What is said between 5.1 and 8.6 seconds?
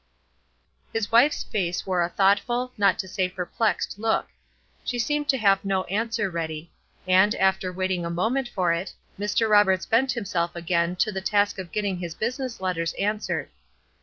to have no answer ready; and, after waiting a moment